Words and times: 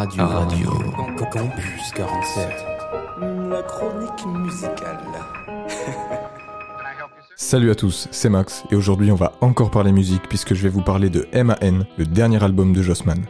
Radio. 0.00 0.26
Radio. 0.26 0.70
Campus 1.30 1.92
47. 1.94 2.48
La 3.50 3.62
chronique 3.64 4.26
musicale. 4.26 4.98
Salut 7.36 7.70
à 7.70 7.74
tous, 7.74 8.08
c'est 8.10 8.30
Max 8.30 8.64
et 8.70 8.76
aujourd'hui 8.76 9.12
on 9.12 9.16
va 9.16 9.32
encore 9.42 9.70
parler 9.70 9.92
musique 9.92 10.22
puisque 10.26 10.54
je 10.54 10.62
vais 10.62 10.70
vous 10.70 10.80
parler 10.80 11.10
de 11.10 11.28
MAN, 11.34 11.84
le 11.98 12.06
dernier 12.06 12.42
album 12.42 12.72
de 12.72 12.80
Jossman. 12.80 13.26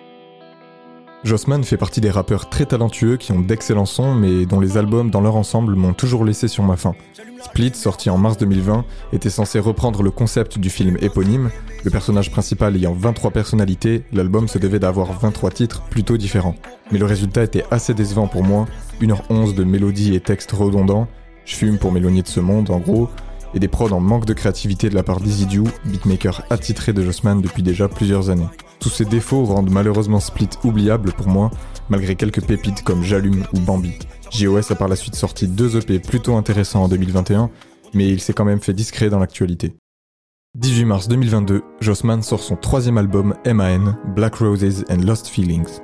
Jossman 1.23 1.63
fait 1.65 1.77
partie 1.77 2.01
des 2.01 2.11
rappeurs 2.11 2.49
très 2.49 2.65
talentueux 2.65 3.19
qui 3.19 3.33
ont 3.33 3.41
d'excellents 3.41 3.85
sons 3.85 4.15
mais 4.15 4.47
dont 4.47 4.59
les 4.59 4.79
albums 4.79 5.11
dans 5.11 5.21
leur 5.21 5.37
ensemble 5.37 5.75
m'ont 5.75 5.93
toujours 5.93 6.25
laissé 6.25 6.49
sur 6.49 6.65
ma 6.65 6.77
faim. 6.77 6.95
Split, 7.43 7.75
sorti 7.75 8.09
en 8.09 8.17
mars 8.17 8.39
2020, 8.39 8.85
était 9.13 9.29
censé 9.29 9.59
reprendre 9.59 10.03
le 10.03 10.11
concept 10.11 10.59
du 10.59 10.71
film 10.71 10.97
éponyme, 11.01 11.51
le 11.85 11.91
personnage 11.91 12.31
principal 12.31 12.75
ayant 12.77 12.95
23 12.95 13.33
personnalités, 13.33 14.03
l'album 14.13 14.49
se 14.49 14.59
devait 14.59 14.79
d'avoir 14.79 15.13
23 15.13 15.51
titres 15.51 15.83
plutôt 15.83 16.17
différents. 16.17 16.57
Mais 16.91 16.99
le 16.99 17.07
résultat 17.07 17.43
était 17.43 17.65
assez 17.71 17.93
décevant 17.93 18.27
pour 18.27 18.43
moi, 18.43 18.67
1h11 19.03 19.55
de 19.55 19.65
mélodies 19.65 20.15
et 20.15 20.21
textes 20.21 20.53
redondants, 20.53 21.07
je 21.45 21.55
fume 21.55 21.79
pour 21.79 21.93
m'éloigner 21.93 22.23
de 22.23 22.29
ce 22.29 22.41
monde 22.41 22.71
en 22.71 22.79
gros, 22.79 23.11
et 23.55 23.59
des 23.59 23.69
prods 23.69 23.93
en 23.93 24.01
manque 24.01 24.27
de 24.27 24.33
créativité 24.33 24.89
de 24.89 24.95
la 24.95 25.03
part 25.03 25.21
d'Easydew, 25.21 25.65
beatmaker 25.85 26.43
attitré 26.51 26.93
de 26.93 27.03
Jossman 27.03 27.41
depuis 27.41 27.63
déjà 27.63 27.89
plusieurs 27.89 28.31
années. 28.31 28.49
Tous 28.79 28.89
ces 28.89 29.05
défauts 29.05 29.45
rendent 29.45 29.71
malheureusement 29.71 30.21
Split 30.21 30.51
oubliable 30.65 31.13
pour 31.13 31.29
moi, 31.29 31.51
malgré 31.89 32.17
quelques 32.17 32.43
pépites 32.43 32.83
comme 32.83 33.03
J'allume 33.03 33.45
ou 33.53 33.61
Bambi. 33.61 33.99
JOS 34.31 34.73
a 34.73 34.75
par 34.75 34.89
la 34.89 34.97
suite 34.97 35.17
sorti 35.17 35.49
deux 35.49 35.77
EP 35.77 35.99
plutôt 35.99 36.37
intéressants 36.37 36.85
en 36.85 36.89
2021, 36.89 37.51
mais 37.95 38.09
il 38.09 38.21
s'est 38.21 38.33
quand 38.33 38.45
même 38.45 38.61
fait 38.61 38.73
discret 38.73 39.11
dans 39.11 39.19
l'actualité. 39.19 39.75
18 40.57 40.85
mars 40.85 41.09
2022, 41.09 41.63
Jossman 41.81 42.23
sort 42.23 42.43
son 42.43 42.57
troisième 42.57 42.99
album 42.99 43.35
MAN, 43.47 43.97
Black 44.17 44.37
Roses 44.37 44.85
and 44.91 45.03
Lost 45.03 45.29
Feelings. 45.29 45.81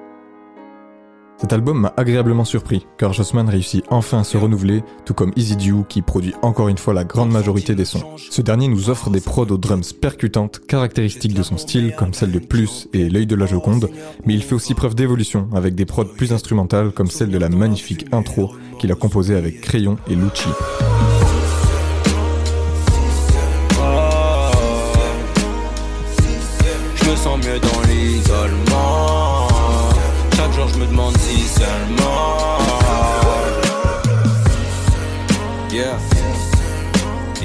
Cet 1.38 1.52
album 1.52 1.80
m'a 1.80 1.92
agréablement 1.98 2.46
surpris, 2.46 2.86
car 2.96 3.12
Jossman 3.12 3.48
réussit 3.48 3.84
enfin 3.90 4.20
à 4.20 4.24
se 4.24 4.38
renouveler, 4.38 4.82
tout 5.04 5.12
comme 5.12 5.32
Easy 5.36 5.56
qui 5.88 6.00
produit 6.00 6.34
encore 6.40 6.68
une 6.68 6.78
fois 6.78 6.94
la 6.94 7.04
grande 7.04 7.30
majorité 7.30 7.74
des 7.74 7.84
sons. 7.84 8.02
Ce 8.16 8.40
dernier 8.40 8.68
nous 8.68 8.88
offre 8.88 9.10
des 9.10 9.20
prods 9.20 9.44
aux 9.44 9.58
drums 9.58 9.92
percutantes, 9.92 10.60
caractéristiques 10.66 11.34
de 11.34 11.42
son 11.42 11.58
style, 11.58 11.94
comme 11.98 12.14
celle 12.14 12.32
de 12.32 12.38
Plus 12.38 12.88
et 12.94 13.10
L'œil 13.10 13.26
de 13.26 13.36
la 13.36 13.44
Joconde, 13.44 13.90
mais 14.24 14.32
il 14.32 14.42
fait 14.42 14.54
aussi 14.54 14.72
preuve 14.72 14.94
d'évolution, 14.94 15.48
avec 15.54 15.74
des 15.74 15.84
prods 15.84 16.04
plus 16.04 16.32
instrumentales, 16.32 16.92
comme 16.92 17.10
celle 17.10 17.30
de 17.30 17.38
la 17.38 17.50
magnifique 17.50 18.06
intro 18.12 18.52
qu'il 18.78 18.90
a 18.90 18.94
composée 18.94 19.36
avec 19.36 19.60
Crayon 19.60 19.98
et 20.08 20.14
Lucci. 20.14 20.48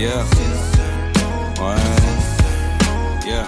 Yeah. 0.01 0.25
Ouais. 1.61 1.75
Yeah. 3.23 3.45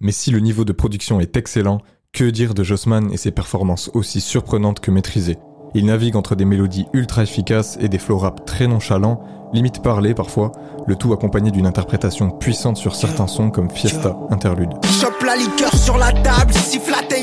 Mais 0.00 0.12
si 0.12 0.30
le 0.30 0.40
niveau 0.40 0.66
de 0.66 0.72
production 0.72 1.20
est 1.20 1.38
excellent, 1.38 1.80
que 2.12 2.24
dire 2.24 2.52
de 2.52 2.62
Jossman 2.62 3.10
et 3.12 3.16
ses 3.16 3.30
performances 3.30 3.90
aussi 3.94 4.20
surprenantes 4.20 4.80
que 4.80 4.90
maîtrisées? 4.90 5.38
Il 5.74 5.86
navigue 5.86 6.16
entre 6.16 6.34
des 6.34 6.44
mélodies 6.44 6.84
ultra 6.92 7.22
efficaces 7.22 7.78
et 7.80 7.88
des 7.88 7.98
flow 7.98 8.18
rap 8.18 8.44
très 8.44 8.66
nonchalants, 8.66 9.22
limite 9.54 9.82
parlé 9.82 10.12
parfois, 10.12 10.52
le 10.86 10.96
tout 10.96 11.14
accompagné 11.14 11.50
d'une 11.50 11.66
interprétation 11.66 12.30
puissante 12.30 12.76
sur 12.76 12.94
certains 12.94 13.26
sons 13.26 13.50
comme 13.50 13.70
Fiesta 13.70 14.18
Interlude. 14.28 14.74
Chope 15.00 15.22
la 15.22 15.36
liqueur 15.36 15.74
sur 15.74 15.96
la 15.96 16.12
table, 16.12 16.52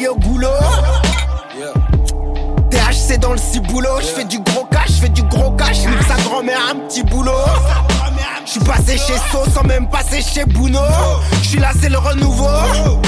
au 0.09 0.15
goulot. 0.15 0.47
THC 3.11 3.19
dans 3.19 3.31
le 3.31 3.37
ciboulot, 3.37 3.99
je 3.99 4.05
fais 4.05 4.23
du 4.25 4.39
gros 4.39 4.65
cash, 4.65 4.87
je 4.87 5.01
fais 5.01 5.09
du 5.09 5.23
gros 5.23 5.51
cash, 5.51 5.79
nique 5.85 6.03
sa 6.07 6.15
grand-mère 6.23 6.59
un 6.71 6.75
petit 6.87 7.03
boulot. 7.03 7.31
Je 8.45 8.51
suis 8.51 8.59
passé 8.61 8.97
chez 8.97 9.17
So 9.31 9.49
sans 9.53 9.63
même 9.63 9.87
passer 9.89 10.21
chez 10.21 10.43
Bouno. 10.45 10.79
Je 11.41 11.47
suis 11.47 11.59
là, 11.59 11.71
c'est 11.79 11.89
le 11.89 11.97
renouveau. 11.97 12.49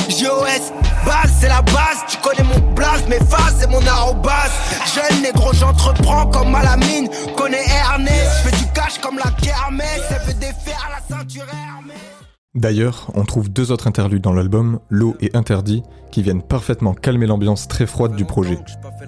JOS, 0.07 0.71
base, 1.05 1.33
c'est 1.39 1.49
la 1.49 1.61
base. 1.61 2.03
Tu 2.07 2.17
connais 2.17 2.43
mon 2.43 2.59
blast, 2.73 3.07
mes 3.09 3.17
phases, 3.17 3.57
c'est 3.59 3.69
mon 3.69 3.85
arrobase. 3.85 4.51
Jeune 4.93 5.21
négro, 5.21 5.51
j'entreprends 5.53 6.27
comme 6.27 6.53
à 6.55 6.63
la 6.63 6.77
mine. 6.77 7.09
Connais 7.35 7.65
Ernest, 7.67 8.43
je 8.43 8.49
fais 8.49 8.57
du 8.57 8.71
cash 8.71 8.99
comme 9.01 9.17
la 9.17 9.31
kermesse. 9.41 10.01
Elle 10.11 10.27
veut 10.27 10.33
défaire 10.33 10.89
la 10.91 11.15
ceinture 11.15 11.45
Hermès. 11.49 11.97
D'ailleurs, 12.55 13.09
on 13.15 13.23
trouve 13.23 13.49
deux 13.49 13.71
autres 13.71 13.87
interludes 13.87 14.21
dans 14.21 14.31
l'album, 14.31 14.79
L'eau 14.87 15.15
et 15.21 15.31
Interdit, 15.33 15.81
qui 16.11 16.21
viennent 16.21 16.43
parfaitement 16.43 16.93
calmer 16.93 17.25
l'ambiance 17.25 17.67
très 17.67 17.87
froide 17.87 18.15
du 18.15 18.25
projet. 18.25 18.59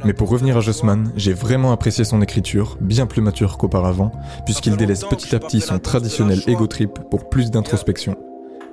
Mais 0.04 0.14
pour 0.14 0.30
revenir 0.30 0.58
à 0.58 0.62
Jossman, 0.62 1.12
j'ai 1.16 1.34
vraiment 1.34 1.72
apprécié 1.72 2.06
son 2.06 2.24
écriture, 2.24 2.76
bien 2.82 3.06
plus 3.06 3.22
mature 3.22 3.60
qu'auparavant, 3.60 4.12
puisqu'il 4.46 4.78
délaisse 4.78 5.04
petit 5.04 5.36
à 5.36 5.40
petit 5.40 5.62
son 5.62 5.78
traditionnel 5.78 6.42
ego 6.48 6.66
trip 6.66 6.98
pour 7.12 7.30
plus 7.30 7.52
d'introspection. 7.52 8.16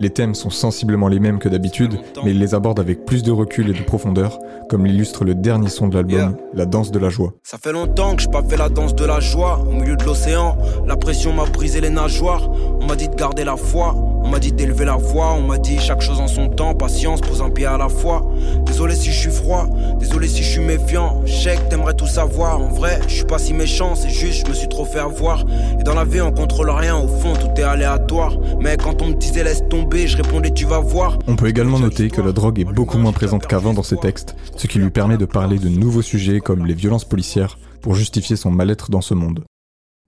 Les 0.00 0.09
thèmes 0.09 0.34
sont 0.34 0.49
sensiblement 0.49 1.09
les 1.09 1.21
mêmes 1.21 1.39
que 1.39 1.50
d'habitude, 1.50 1.99
mais 2.25 2.31
il 2.31 2.39
les 2.39 2.54
aborde 2.54 2.81
avec 2.81 3.04
plus 3.04 3.22
de 3.22 3.31
recul 3.31 3.69
et 3.69 3.78
de 3.78 3.84
profondeur, 3.84 4.39
comme 4.71 4.87
l'illustre 4.87 5.25
le 5.25 5.34
dernier 5.34 5.69
son 5.69 5.87
de 5.87 5.94
l'album, 5.94 6.37
La 6.54 6.65
danse 6.65 6.91
de 6.91 6.99
la 6.99 7.10
joie. 7.10 7.34
Ça 7.43 7.59
fait 7.59 7.72
longtemps 7.72 8.16
que 8.16 8.22
j'ai 8.22 8.31
pas 8.31 8.43
fait 8.43 8.56
la 8.56 8.71
danse 8.71 8.94
de 8.94 9.04
la 9.04 9.21
joie 9.21 9.60
au 9.69 9.72
milieu 9.72 9.97
de 9.97 10.04
l'océan. 10.04 10.56
La 10.87 10.97
pression 10.97 11.34
m'a 11.34 11.44
brisé 11.44 11.83
les 11.83 11.91
nageoires. 11.91 12.50
On 12.81 12.87
m'a 12.87 12.97
dit 12.97 13.09
de 13.09 13.15
garder 13.15 13.44
la 13.44 13.56
foi, 13.56 13.94
on 14.22 14.28
m'a 14.28 14.38
dit 14.38 14.53
d'élever 14.53 14.84
la 14.84 14.97
voix, 14.97 15.34
on 15.34 15.43
m'a 15.43 15.59
dit 15.59 15.78
chaque 15.78 16.00
chose 16.00 16.21
en 16.21 16.28
son 16.28 16.49
temps, 16.49 16.75
patience, 16.75 17.21
pose 17.21 17.43
un 17.43 17.50
pied 17.50 17.66
à 17.66 17.77
la 17.77 17.88
fois. 17.88 18.25
Désolé 18.65 18.94
si 18.94 19.10
je 19.10 19.19
suis 19.19 19.31
froid, 19.31 19.69
désolé 19.99 20.28
si 20.28 20.43
je 20.43 20.49
suis 20.49 20.60
méfiant. 20.60 21.22
Je 21.27 21.50
t'aimerais 21.69 21.94
tout 21.94 22.06
savoir. 22.06 22.60
En 22.60 22.69
vrai, 22.69 23.00
je 23.09 23.15
suis 23.15 23.25
pas 23.25 23.38
si 23.38 23.53
méchant, 23.53 23.94
c'est 23.94 24.10
juste 24.10 24.47
je 24.47 24.50
me 24.50 24.55
suis 24.55 24.69
trop 24.69 24.84
fait 24.84 24.99
avoir. 24.99 25.44
Et 25.78 25.83
dans 25.83 25.94
la 25.94 26.05
vie 26.05 26.21
on 26.21 26.33
contrôle 26.33 26.71
rien, 26.71 26.97
au 26.97 27.09
fond 27.09 27.34
tout 27.34 27.60
est 27.60 27.65
aléatoire. 27.65 28.37
Mais 28.60 28.77
quand 28.77 29.03
on 29.03 29.09
me 29.09 29.15
disait 29.15 29.44
laisse 29.44 29.62
tomber, 29.69 30.06
je 30.06 30.16
répondais 30.16 30.50
tu 30.50 30.65
vas 30.65 30.81
voir. 30.81 31.19
On 31.27 31.37
peut 31.37 31.49
également 31.49 31.78
noter 31.78 32.10
que 32.10 32.21
la 32.21 32.33
drogue 32.33 32.60
est 32.60 32.65
beaucoup 32.65 32.99
moins 32.99 33.12
présente 33.12 33.47
qu'avant 33.47 33.75
dans 33.75 33.83
ses 33.83 33.97
textes, 33.97 34.37
ce 34.56 34.66
qui 34.66 34.78
lui 34.78 34.91
permet 34.91 35.19
de 35.19 35.25
parler 35.25 35.59
de 35.59 35.69
nouveaux 35.69 36.03
sujets 36.03 36.41
comme 36.41 36.66
les 36.66 36.75
violences 36.75 37.04
policières 37.04 37.59
pour 37.81 37.94
justifier 37.94 38.37
son 38.37 38.50
mal-être 38.50 38.91
dans 38.91 39.00
ce 39.00 39.15
monde. 39.15 39.44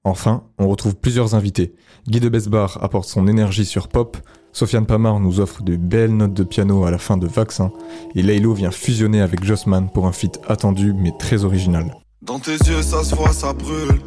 Enfin, 0.04 0.44
on 0.58 0.68
retrouve 0.68 0.96
plusieurs 0.96 1.34
invités. 1.34 1.74
Guy 2.06 2.20
de 2.20 2.28
Besbar 2.28 2.78
apporte 2.82 3.08
son 3.08 3.26
énergie 3.26 3.64
sur 3.64 3.88
pop, 3.88 4.18
Sofiane 4.52 4.86
Pamar 4.86 5.18
nous 5.18 5.40
offre 5.40 5.62
de 5.62 5.74
belles 5.76 6.16
notes 6.16 6.34
de 6.34 6.44
piano 6.44 6.84
à 6.84 6.90
la 6.90 6.98
fin 6.98 7.16
de 7.16 7.26
Vaccin, 7.26 7.72
et 8.14 8.22
Laylo 8.22 8.54
vient 8.54 8.70
fusionner 8.70 9.20
avec 9.20 9.42
Jossman 9.42 9.90
pour 9.90 10.06
un 10.06 10.12
feat 10.12 10.38
attendu 10.46 10.92
mais 10.92 11.12
très 11.18 11.44
original. 11.44 11.92
Dans 12.22 12.38
tes 12.38 12.52
yeux, 12.52 12.82
ça 12.82 13.02
se 13.02 13.14
voit, 13.14 13.32
ça 13.32 13.52
brûle. 13.52 14.00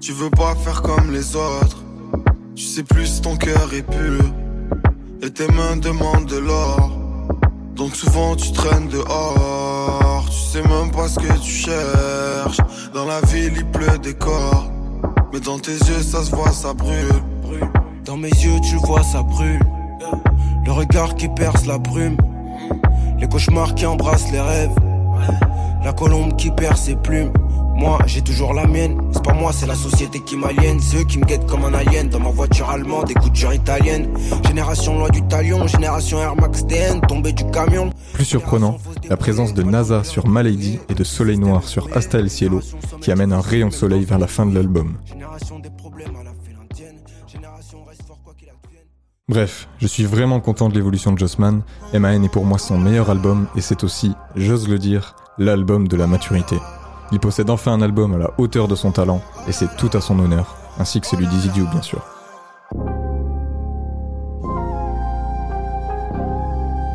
Tu 0.00 0.12
veux 0.12 0.30
pas 0.30 0.54
faire 0.54 0.80
comme 0.80 1.10
les 1.10 1.36
autres. 1.36 1.82
Tu 2.54 2.64
sais 2.64 2.82
plus, 2.82 3.20
ton 3.20 3.36
cœur 3.36 3.74
est 3.74 3.82
pur. 3.82 4.24
Et 5.22 5.30
tes 5.30 5.48
mains 5.48 5.76
demandent 5.76 6.26
de 6.26 6.38
l'or. 6.38 6.90
Donc 7.74 7.94
souvent 7.94 8.36
tu 8.36 8.52
traînes 8.52 8.88
dehors. 8.88 10.24
Tu 10.30 10.38
sais 10.38 10.62
même 10.62 10.90
pas 10.92 11.08
ce 11.08 11.18
que 11.18 11.38
tu 11.40 11.50
cherches. 11.50 12.58
Dans 12.94 13.04
la 13.04 13.20
ville, 13.22 13.52
il 13.56 13.66
pleut 13.66 13.98
des 13.98 14.14
cordes. 14.14 14.77
Mais 15.32 15.40
dans 15.40 15.58
tes 15.58 15.72
yeux, 15.72 16.02
ça 16.02 16.24
se 16.24 16.34
voit, 16.34 16.52
ça 16.52 16.72
brûle. 16.72 17.08
Dans 18.04 18.16
mes 18.16 18.30
yeux, 18.30 18.58
tu 18.62 18.76
vois, 18.76 19.02
ça 19.02 19.22
brûle. 19.22 19.60
Le 20.64 20.72
regard 20.72 21.14
qui 21.14 21.28
perce 21.28 21.66
la 21.66 21.78
brume. 21.78 22.16
Les 23.18 23.28
cauchemars 23.28 23.74
qui 23.74 23.84
embrassent 23.84 24.30
les 24.32 24.40
rêves. 24.40 24.74
La 25.84 25.92
colombe 25.92 26.36
qui 26.36 26.50
perd 26.50 26.76
ses 26.76 26.96
plumes. 26.96 27.32
Moi, 27.78 27.96
j'ai 28.06 28.22
toujours 28.22 28.54
la 28.54 28.66
mienne. 28.66 29.00
C'est 29.12 29.22
pas 29.22 29.34
moi, 29.34 29.52
c'est 29.52 29.66
la 29.66 29.76
société 29.76 30.18
qui 30.18 30.36
m'aliène. 30.36 30.80
Ceux 30.80 31.04
qui 31.04 31.16
me 31.16 31.24
guettent 31.24 31.46
comme 31.46 31.64
un 31.64 31.72
alien. 31.72 32.08
Dans 32.08 32.18
ma 32.18 32.30
voiture 32.30 32.68
allemande, 32.68 33.06
des 33.06 33.14
coutures 33.14 33.54
italiennes. 33.54 34.08
Génération 34.44 34.98
loi 34.98 35.10
du 35.10 35.22
talion, 35.28 35.64
génération 35.68 36.18
Air 36.18 36.34
Max 36.34 36.66
DN, 36.66 37.00
tombé 37.02 37.32
du 37.32 37.48
camion. 37.52 37.90
Plus 38.14 38.24
surprenant, 38.24 38.78
la 39.08 39.16
présence 39.16 39.54
de 39.54 39.62
NASA 39.62 40.02
sur 40.02 40.26
Malady 40.26 40.80
et 40.88 40.94
de 40.94 41.04
Soleil 41.04 41.38
Noir 41.38 41.62
sur 41.62 41.88
Hasta 41.96 42.18
el 42.18 42.28
Cielo, 42.28 42.60
qui 43.00 43.12
amène 43.12 43.32
un 43.32 43.40
rayon 43.40 43.68
de 43.68 43.72
soleil 43.72 44.04
vers 44.04 44.18
la 44.18 44.26
fin 44.26 44.44
de 44.44 44.56
l'album. 44.56 44.96
Bref, 49.28 49.68
je 49.78 49.86
suis 49.86 50.04
vraiment 50.04 50.40
content 50.40 50.68
de 50.68 50.74
l'évolution 50.74 51.12
de 51.12 51.18
Jossman. 51.18 51.62
MAN 51.94 52.24
est 52.24 52.32
pour 52.32 52.44
moi 52.44 52.58
son 52.58 52.76
meilleur 52.76 53.08
album 53.08 53.46
et 53.54 53.60
c'est 53.60 53.84
aussi, 53.84 54.10
j'ose 54.34 54.68
le 54.68 54.80
dire, 54.80 55.14
l'album 55.38 55.86
de 55.86 55.96
la 55.96 56.08
maturité. 56.08 56.56
Il 57.12 57.20
possède 57.20 57.50
enfin 57.50 57.72
un 57.72 57.82
album 57.82 58.14
à 58.14 58.18
la 58.18 58.30
hauteur 58.38 58.68
de 58.68 58.74
son 58.74 58.92
talent 58.92 59.22
et 59.46 59.52
c'est 59.52 59.76
tout 59.76 59.90
à 59.94 60.00
son 60.00 60.18
honneur, 60.18 60.56
ainsi 60.78 61.00
que 61.00 61.06
celui 61.06 61.26
d'Easydew 61.26 61.66
bien 61.70 61.82
sûr. 61.82 62.04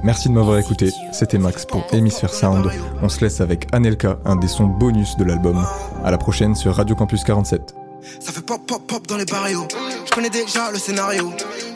Merci 0.04 0.28
de 0.28 0.34
m'avoir 0.34 0.60
écouté, 0.60 0.92
c'était 1.14 1.38
Max 1.38 1.66
pour 1.66 1.86
Hemisphere 1.94 2.34
Sound. 2.34 2.70
On 3.02 3.08
se 3.08 3.22
laisse 3.22 3.40
avec 3.40 3.68
Anelka, 3.72 4.20
un 4.26 4.36
des 4.36 4.50
sons 4.50 4.66
bonus 4.66 5.16
de 5.16 5.24
l'album. 5.24 5.66
À 6.04 6.12
la 6.12 6.18
prochaine 6.18 6.56
sur 6.56 6.76
Radio 6.76 6.94
Campus 6.94 7.24
47. 7.24 7.74
Ça 8.20 8.34
fait 8.34 8.42
pop 8.42 8.62
pop 8.68 8.86
pop 8.86 9.08
dans 9.08 9.16
les 9.16 9.26
barrios. 9.26 9.66
Je 10.06 10.12
connais 10.12 10.30
déjà 10.30 10.72
le 10.72 10.78
scénario. 10.78 11.32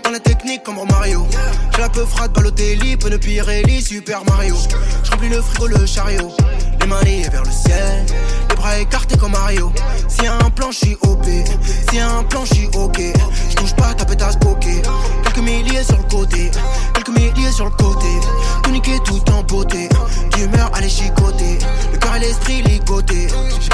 Dans 0.07 0.13
la 0.13 0.19
technique 0.19 0.63
comme 0.63 0.77
Mario. 0.89 1.27
J'ai 1.75 1.81
la 1.81 1.89
peu 1.89 2.05
frappe, 2.05 2.33
Balotelli, 2.33 2.95
Pene 2.95 3.17
Pirelli, 3.17 3.81
Super 3.81 4.23
Mario. 4.25 4.55
Je 5.03 5.11
remplis 5.11 5.27
le 5.27 5.41
frigo, 5.41 5.67
le 5.67 5.85
chariot. 5.85 6.31
Les 6.79 6.87
mains 6.87 7.01
liées 7.01 7.27
vers 7.29 7.43
le 7.43 7.51
ciel, 7.51 8.05
les 8.49 8.55
bras 8.55 8.79
écartés 8.79 9.17
comme 9.17 9.33
Mario. 9.33 9.71
S'il 10.07 10.23
y 10.23 10.27
a 10.27 10.35
un 10.35 10.49
plan, 10.49 10.71
j'suis 10.71 10.97
OP. 11.01 11.25
S'il 11.25 11.97
y 11.97 11.99
a 11.99 12.09
un 12.09 12.23
plan, 12.23 12.45
j'suis 12.45 12.69
OK. 12.75 13.01
J'touche 13.49 13.73
pas 13.73 13.93
ta 13.93 14.05
pétasse 14.05 14.37
bokeh. 14.39 14.81
Quelques 15.23 15.39
milliers 15.39 15.83
sur 15.83 15.97
le 15.97 16.03
côté, 16.03 16.51
quelques 16.93 17.09
milliers 17.09 17.51
sur 17.51 17.65
le 17.65 17.71
côté. 17.71 18.07
Tout 18.63 19.21
tout 19.21 19.31
en 19.31 19.43
beauté. 19.43 19.89
D'humeur, 20.33 20.71
allez 20.73 20.89
chicoter. 20.89 21.57
Le 21.91 21.97
cœur 21.97 22.15
et 22.15 22.19
l'esprit 22.19 22.61
ligoté. 22.61 23.27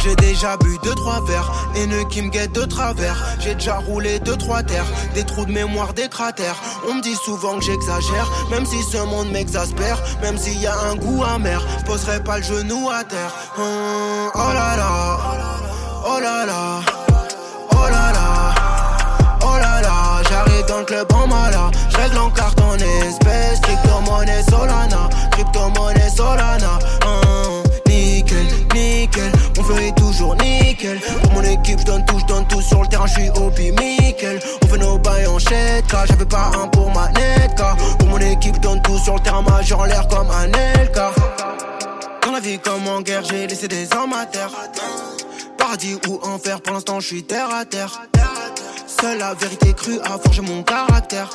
J'ai 0.03 0.15
déjà 0.33 0.57
bu 0.57 0.79
deux 0.83 0.95
trois 0.95 1.21
verres, 1.21 1.51
haineux 1.75 2.05
qui 2.05 2.21
me 2.21 2.29
guette 2.29 2.53
de 2.53 2.65
travers. 2.65 3.15
J'ai 3.39 3.53
déjà 3.53 3.75
roulé 3.77 4.19
deux 4.19 4.35
trois 4.35 4.63
terres, 4.63 4.85
des 5.13 5.23
trous 5.23 5.45
de 5.45 5.51
mémoire, 5.51 5.93
des 5.93 6.09
cratères. 6.09 6.55
On 6.89 6.95
me 6.95 7.01
dit 7.01 7.15
souvent 7.15 7.59
que 7.59 7.65
j'exagère, 7.65 8.27
même 8.49 8.65
si 8.65 8.81
ce 8.83 8.97
monde 8.97 9.29
m'exaspère, 9.29 10.01
même 10.21 10.37
s'il 10.37 10.59
y 10.59 10.65
a 10.65 10.75
un 10.91 10.95
goût 10.95 11.23
amer, 11.23 11.61
je 11.79 11.85
poserai 11.85 12.23
pas 12.23 12.37
le 12.37 12.43
genou 12.43 12.89
à 12.89 13.03
terre. 13.03 13.33
Hum, 13.57 14.31
oh 14.33 14.53
là 14.53 14.75
là, 14.75 15.17
oh 16.07 16.19
là 16.19 16.45
là, 16.45 16.81
oh 17.71 17.89
là 17.89 18.11
là, 18.11 18.55
oh 19.41 19.57
là 19.59 19.81
là. 19.81 20.21
J'arrive 20.29 20.65
dans 20.67 20.79
le 20.79 20.85
club 20.85 21.11
en 21.13 21.27
mala, 21.27 21.69
je 21.91 21.97
règle 21.97 22.17
en 22.17 22.29
carte 22.31 22.62
sur 32.63 32.81
le 32.81 32.87
terrain, 32.87 33.05
je 33.05 33.13
suis 33.13 33.29
au 33.29 33.49
Michael. 33.49 34.39
On 34.63 34.67
fait 34.67 34.77
nos 34.77 34.97
bails 34.97 35.27
en 35.27 35.37
car 35.89 36.07
j'avais 36.07 36.25
pas 36.25 36.51
un 36.61 36.67
pour 36.67 36.89
ma 36.91 37.09
netka. 37.09 37.75
Pour 37.99 38.07
mon 38.07 38.19
équipe, 38.19 38.59
donne 38.59 38.81
tout 38.81 38.97
sur 38.97 39.15
le 39.15 39.21
terrain, 39.21 39.41
majeur 39.41 39.79
en 39.79 39.85
l'air 39.85 40.07
comme 40.07 40.29
un 40.31 40.47
LK. 40.47 40.97
Dans 42.25 42.31
la 42.31 42.39
vie 42.39 42.59
comme 42.59 42.87
en 42.87 43.01
guerre, 43.01 43.23
j'ai 43.23 43.47
laissé 43.47 43.67
des 43.67 43.87
hommes 43.93 44.13
à 44.13 44.25
terre. 44.25 44.51
Paradis 45.57 45.97
ou 46.07 46.19
enfer, 46.23 46.61
pour 46.61 46.73
l'instant, 46.73 46.99
je 46.99 47.07
suis 47.07 47.23
terre 47.23 47.49
à 47.53 47.65
terre. 47.65 48.01
Seule 48.87 49.17
la 49.17 49.33
vérité 49.33 49.73
crue 49.73 49.99
a 50.03 50.17
forgé 50.17 50.41
mon 50.41 50.63
caractère. 50.63 51.29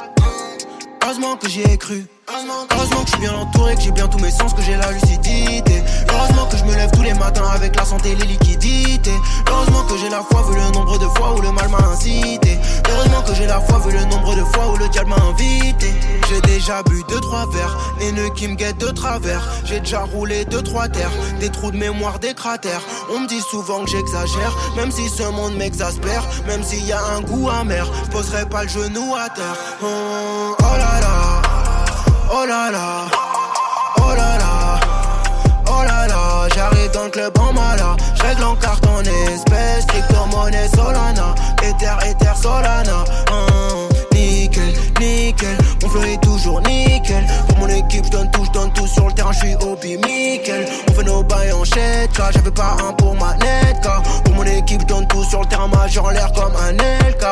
Heureusement 1.09 1.37
que 1.37 1.49
j'y 1.49 1.63
ai 1.63 1.79
cru. 1.79 2.05
Heureusement 2.29 2.67
que 2.67 3.07
je 3.07 3.13
suis 3.13 3.21
bien 3.21 3.33
entouré, 3.33 3.75
que 3.77 3.81
j'ai 3.81 3.93
bien 3.93 4.09
tous 4.09 4.19
mes 4.19 4.31
sens, 4.31 4.53
que 4.53 4.61
j'ai 4.61 4.77
la 4.77 4.93
lucidité. 4.93 5.83
Heureusement 6.13 6.45
que 6.51 6.59
je 6.59 6.65
me 6.65 6.75
lève 6.75 6.91
tous 6.91 7.01
les 7.01 7.15
matins 7.15 7.49
avec 7.49 7.75
la 7.77 7.87
santé 7.87 8.11
et 8.11 8.15
les 8.15 8.27
liquidités. 8.27 9.17
Heureusement 9.51 9.85
que 9.85 9.97
j'ai 9.97 10.11
la 10.11 10.21
foi 10.21 10.43
vu 10.51 10.55
le 10.55 10.71
nombre 10.71 10.99
de 10.99 11.07
fois 11.17 11.35
où 11.35 11.41
le 11.41 11.51
mal 11.51 11.71
m'a 11.71 11.79
incité. 11.79 12.59
Heureusement 12.91 13.23
que 13.23 13.35
j'ai 13.35 13.47
la 13.47 13.59
foi 13.59 13.79
vu 13.79 13.97
le 13.97 14.05
nombre 14.05 14.37
de 14.37 14.45
fois 14.53 14.71
où 14.71 14.77
le 14.77 14.87
diable 14.91 15.09
m'a 15.09 15.23
invité. 15.31 15.88
Déjà 16.69 16.83
bu 16.83 17.03
deux 17.09 17.21
trois 17.21 17.47
verres, 17.47 17.79
les 17.99 18.13
nœuds 18.13 18.29
qui 18.37 18.47
me 18.47 18.55
guettent 18.55 18.77
de 18.77 18.91
travers. 18.91 19.41
J'ai 19.65 19.81
déjà 19.81 20.01
roulé 20.01 20.45
deux 20.45 20.61
trois 20.61 20.87
terres, 20.87 21.11
des 21.41 21.49
trous 21.49 21.71
de 21.71 21.79
mémoire, 21.79 22.19
des 22.19 22.35
cratères. 22.35 22.83
On 23.11 23.21
me 23.21 23.27
dit 23.27 23.41
souvent 23.41 23.85
que 23.85 23.91
j'exagère, 23.91 24.55
même 24.77 24.91
si 24.91 25.09
ce 25.09 25.23
monde 25.23 25.55
m'exaspère, 25.57 26.23
même 26.47 26.63
s'il 26.63 26.85
y 26.85 26.93
a 26.93 27.01
un 27.17 27.23
goût 27.23 27.49
amer, 27.49 27.91
je 28.05 28.11
poserai 28.11 28.45
pas 28.45 28.65
le 28.65 28.69
genou 28.69 29.15
à 29.15 29.31
terre. 29.31 29.57
Oh, 29.83 29.87
oh 30.59 30.77
là 30.77 31.01
là, 31.01 31.43
oh 32.35 32.47
là 32.47 32.71
là, 32.71 33.07
oh 33.97 34.15
là 34.15 34.37
là, 34.37 34.81
oh 35.69 35.85
là 35.85 36.07
là. 36.07 36.49
J'arrive 36.55 36.91
dans 36.93 37.05
le 37.05 37.11
club 37.11 37.39
en 37.39 37.55
mala, 37.55 37.97
je 38.15 38.23
règle 38.25 38.45
en 38.45 38.57
carte 38.57 38.87
en 38.87 39.01
espèces, 39.01 39.87
crypto 39.87 40.27
monnaie 40.33 40.69
Solana, 40.69 41.35
Ether, 41.63 41.97
Ether, 42.07 42.37
Solana. 42.37 43.05
Hum, 43.31 43.58
Pour 47.49 47.59
mon 47.59 47.69
équipe, 47.69 48.11
donne 48.11 48.31
tout, 48.31 48.45
je 48.45 48.51
donne 48.51 48.71
tout 48.73 48.87
sur 48.87 49.07
le 49.07 49.13
terrain, 49.15 49.33
je 49.33 49.39
suis 49.39 49.55
au 49.55 49.77
nickel. 49.77 50.67
On 50.89 50.93
fait 50.93 51.05
nos 51.05 51.23
bails 51.23 51.53
en 51.53 51.63
car 52.15 52.33
j'avais 52.33 52.51
pas 52.51 52.77
un 52.87 52.93
pour 52.93 53.15
ma 53.15 53.35
netka. 53.37 54.03
Pour 54.25 54.35
mon 54.35 54.45
équipe, 54.45 54.85
donne 54.85 55.07
tout 55.07 55.25
sur 55.25 55.41
le 55.41 55.47
terrain, 55.47 55.69
majeur 55.69 56.05
en 56.05 56.11
l'air 56.11 56.31
comme 56.33 56.53
un 56.57 56.73
LK. 56.73 57.25